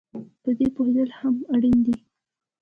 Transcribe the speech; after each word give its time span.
په 0.43 0.49
دې 0.57 0.67
پوهېدل 0.75 1.09
هم 1.19 1.35
اړین 1.53 1.77
دي 1.85 1.95